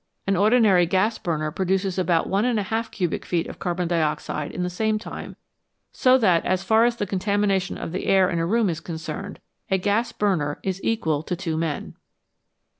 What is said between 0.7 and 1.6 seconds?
gas burner